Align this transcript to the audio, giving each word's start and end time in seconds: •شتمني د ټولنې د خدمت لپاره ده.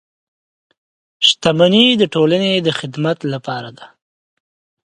•شتمني 1.27 1.85
د 2.01 2.03
ټولنې 2.13 2.51
د 2.65 2.69
خدمت 2.79 3.19
لپاره 3.33 3.69
ده. 3.77 3.85